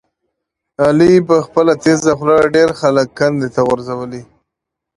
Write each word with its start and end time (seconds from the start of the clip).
علي 0.85 1.13
په 1.27 1.35
خپله 1.45 1.73
تېزه 1.83 2.11
خوله 2.17 2.37
ډېر 2.55 2.69
خلک 2.79 3.07
کندې 3.19 3.47
ته 3.55 3.61
غورځولي 3.67 4.05
دي. 4.13 4.23